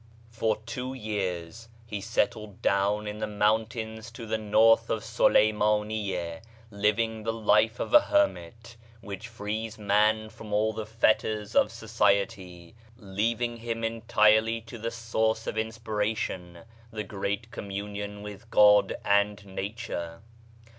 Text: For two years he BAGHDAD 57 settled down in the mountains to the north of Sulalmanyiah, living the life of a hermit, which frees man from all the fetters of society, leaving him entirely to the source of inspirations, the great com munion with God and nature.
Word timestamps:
For 0.31 0.55
two 0.65 0.95
years 0.95 1.69
he 1.85 1.97
BAGHDAD 1.97 2.01
57 2.01 2.01
settled 2.01 2.61
down 2.63 3.05
in 3.05 3.19
the 3.19 3.27
mountains 3.27 4.09
to 4.09 4.25
the 4.25 4.39
north 4.39 4.89
of 4.89 5.03
Sulalmanyiah, 5.03 6.41
living 6.71 7.21
the 7.21 7.31
life 7.31 7.79
of 7.79 7.93
a 7.93 7.99
hermit, 7.99 8.77
which 9.01 9.27
frees 9.27 9.77
man 9.77 10.31
from 10.31 10.51
all 10.53 10.73
the 10.73 10.87
fetters 10.87 11.55
of 11.55 11.71
society, 11.71 12.73
leaving 12.97 13.57
him 13.57 13.83
entirely 13.83 14.59
to 14.61 14.79
the 14.79 14.89
source 14.89 15.45
of 15.45 15.55
inspirations, 15.55 16.65
the 16.89 17.03
great 17.03 17.51
com 17.51 17.69
munion 17.69 18.23
with 18.23 18.49
God 18.49 18.95
and 19.05 19.45
nature. 19.45 20.23